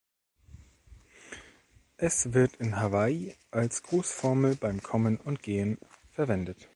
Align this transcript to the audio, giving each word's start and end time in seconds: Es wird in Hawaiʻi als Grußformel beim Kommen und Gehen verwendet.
Es 1.97 2.33
wird 2.33 2.55
in 2.55 2.73
Hawaiʻi 2.77 3.35
als 3.51 3.83
Grußformel 3.83 4.55
beim 4.55 4.81
Kommen 4.81 5.17
und 5.17 5.43
Gehen 5.43 5.77
verwendet. 6.09 6.67